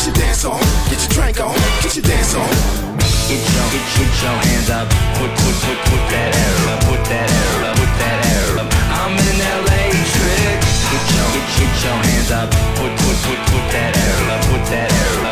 Get 0.00 0.16
your 0.16 0.24
dance 0.24 0.44
on, 0.46 0.60
get 0.88 0.96
your 0.96 1.12
drink 1.12 1.40
on, 1.44 1.54
get 1.84 1.94
your 1.94 2.02
dance 2.02 2.34
on. 2.34 2.48
Get 3.28 3.36
your, 3.36 3.66
get, 3.68 3.84
get 3.84 4.22
your 4.24 4.32
hands 4.48 4.70
up, 4.72 4.88
put, 5.20 5.28
put, 5.28 5.56
put, 5.60 5.76
put 5.76 6.04
that 6.08 6.32
air 6.40 6.72
up, 6.72 6.80
put 6.88 7.04
that 7.04 7.28
air 7.28 7.68
up, 7.68 7.76
put 7.76 7.92
that 8.00 8.18
air 8.32 8.64
up. 8.64 8.68
I'm 8.96 9.12
in 9.12 9.38
LA 9.60 9.92
trick. 9.92 10.56
Get 10.88 11.04
your, 11.04 11.28
get, 11.36 11.48
get 11.52 11.84
your 11.84 11.98
hands 12.00 12.32
up, 12.32 12.48
put, 12.80 12.92
put, 12.96 13.16
put, 13.28 13.40
put 13.52 13.64
that 13.76 13.92
air 13.92 14.20
up, 14.32 14.40
put 14.48 14.64
that 14.72 14.88
air 14.88 15.26
up. 15.26 15.29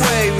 Away, 0.00 0.37